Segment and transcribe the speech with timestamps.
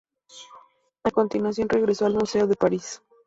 [1.03, 3.03] A continuación regresó al Museo de París.